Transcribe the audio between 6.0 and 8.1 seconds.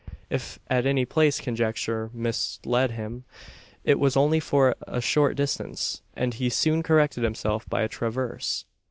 and he soon corrected himself by a